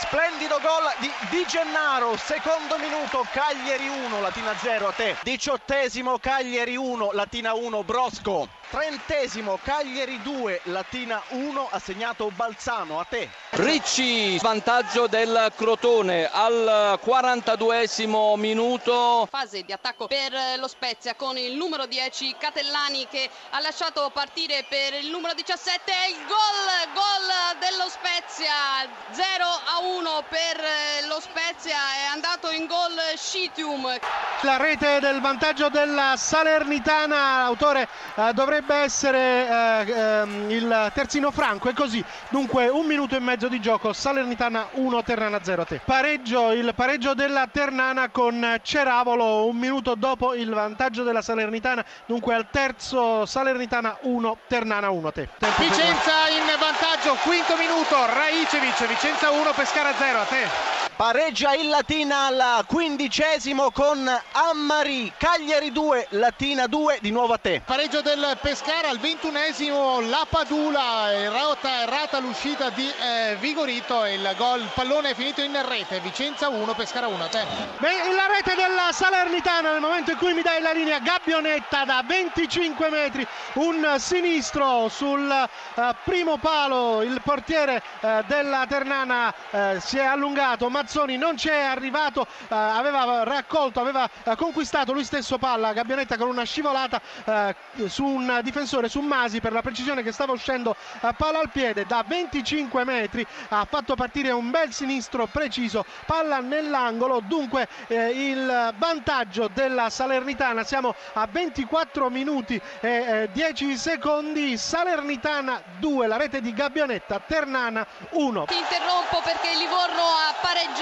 [0.00, 6.76] Splendido gol di Di Gennaro, secondo minuto, Cagliari 1, Latina 0 a te, diciottesimo Cagliari
[6.76, 13.28] 1, Latina 1, Brosco, trentesimo Cagliari 2, Latina 1, assegnato Balzano a te.
[13.58, 19.26] Ricci, vantaggio del Crotone al 42esimo minuto.
[19.28, 24.64] Fase di attacco per lo Spezia con il numero 10 Catellani che ha lasciato partire
[24.68, 31.74] per il numero 17 il gol, gol dello Spezia 0 a 1 per lo Spezia
[31.74, 33.98] è andato in gol Scitium.
[34.42, 41.68] La rete del vantaggio della Salernitana, autore eh, dovrebbe essere eh, ehm, il terzino Franco,
[41.68, 42.04] è così.
[42.28, 45.80] Dunque un minuto e mezzo di gioco, Salernitana 1, Ternana 0 a te.
[45.84, 52.34] Pareggio, il pareggio della Ternana con Ceravolo, un minuto dopo il vantaggio della Salernitana, dunque
[52.34, 55.28] al terzo Salernitana 1, Ternana 1 a te.
[55.36, 60.87] Tempo Vicenza in vantaggio, quinto minuto, Raicevic, Vicenza 1, Pescara 0 a te.
[60.98, 67.62] Pareggia il Latina al quindicesimo con Ammari, Cagliari 2, Latina 2, di nuovo a te.
[67.64, 74.34] Pareggio del Pescara al ventunesimo, la Padula, errata, errata l'uscita di eh, Vigorito e il
[74.36, 77.46] gol, il pallone è finito in rete, Vicenza 1, Pescara 1 a te.
[77.78, 82.02] Beh, la rete della Salernitana nel momento in cui mi dai la linea Gabbionetta da
[82.04, 89.96] 25 metri, un sinistro sul eh, primo palo, il portiere eh, della Ternana eh, si
[89.96, 95.74] è allungato, Mazzoni non c'è arrivato, eh, aveva raccolto, aveva eh, conquistato lui stesso palla,
[95.74, 97.54] Gabbionetta con una scivolata eh,
[97.88, 101.84] su un difensore, su Masi per la precisione che stava uscendo a palla al piede
[101.84, 108.74] da 25 metri, ha fatto partire un bel sinistro preciso, palla nell'angolo, dunque eh, il
[108.78, 116.40] vantaggio della Salernitana, siamo a 24 minuti e eh, 10 secondi, Salernitana 2, la rete
[116.40, 118.44] di Gabbionetta, Ternana 1.
[118.46, 120.77] Ti interrompo perché Livorno ha pareggiato,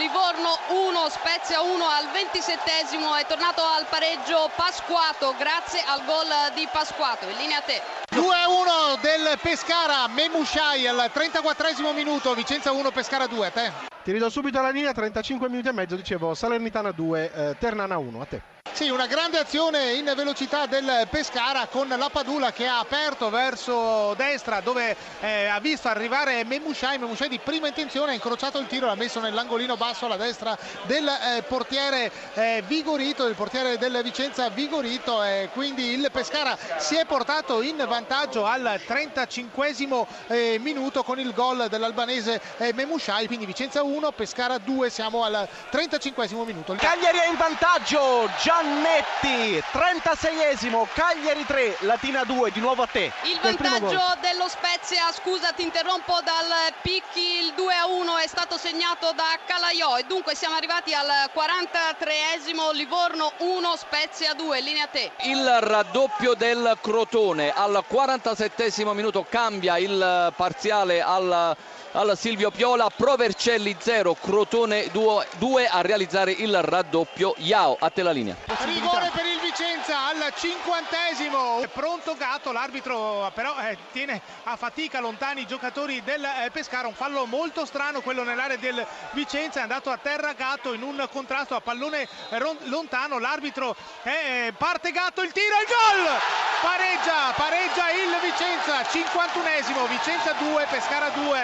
[0.00, 6.68] Livorno 1, Spezia 1 al 27esimo, è tornato al pareggio Pasquato grazie al gol di
[6.70, 7.82] Pasquato, in linea a te.
[8.14, 13.72] 2-1 del Pescara, Memushai al 34esimo minuto, Vicenza 1, Pescara 2 a te.
[14.04, 18.20] Ti ridò subito la linea, 35 minuti e mezzo, dicevo Salernitana 2, eh, Ternana 1,
[18.20, 18.59] a te.
[18.80, 24.14] Sì, una grande azione in velocità del Pescara con la Padula che ha aperto verso
[24.14, 28.86] destra dove eh, ha visto arrivare Memushai, Memushai di prima intenzione ha incrociato il tiro,
[28.86, 34.48] l'ha messo nell'angolino basso alla destra del eh, portiere eh, Vigorito, il portiere del Vicenza
[34.48, 39.74] Vigorito e quindi il Pescara si è portato in vantaggio al 35
[40.28, 45.46] eh, minuto con il gol dell'albanese eh, Memushai, quindi Vicenza 1, Pescara 2, siamo al
[45.68, 46.74] 35 minuto.
[46.78, 48.30] Cagliari è in vantaggio,
[48.70, 53.10] Giannetti, 36esimo, Cagliari 3, Latina 2, di nuovo a te.
[53.24, 58.56] Il vantaggio dello Spezia, scusa ti interrompo dal Picchi, il 2 a 1 è stato
[58.56, 64.86] segnato da Calaiò e dunque siamo arrivati al 43esimo, Livorno 1, Spezia 2, linea a
[64.86, 65.10] te.
[65.22, 71.56] Il raddoppio del Crotone al 47esimo minuto cambia il parziale al,
[71.92, 77.34] al Silvio Piola, Provercelli 0, Crotone 2 a realizzare il raddoppio.
[77.38, 78.36] Iao, a te la linea.
[78.64, 81.62] Rigore per il Vicenza al cinquantesimo.
[81.72, 86.86] Pronto Gatto, l'arbitro però eh, tiene a fatica lontani i giocatori del eh, Pescara.
[86.86, 89.58] Un fallo molto strano quello nell'area del Vicenza.
[89.58, 92.08] È andato a terra Gatto in un contrasto a pallone
[92.64, 93.18] lontano.
[93.18, 96.18] L'arbitro eh, parte Gatto, il tiro, il gol!
[96.60, 98.82] Pareggia, pareggia il Vicenza.
[98.82, 101.40] 51esimo, Vicenza 2, Pescara 2.